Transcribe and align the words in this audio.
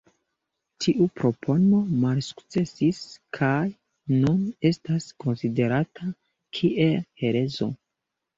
Tiu 0.83 1.03
propono 1.19 1.81
malsukcesis 2.03 3.01
kaj 3.39 3.51
nun 4.23 4.41
estas 4.71 5.11
konsiderata 5.27 6.09
kiel 6.61 6.99
herezo. 7.25 7.71